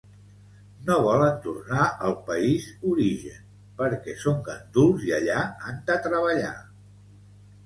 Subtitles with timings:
[0.85, 3.45] No volen tornar al país origen
[3.83, 6.57] perquè són ganduls i allà han de treballar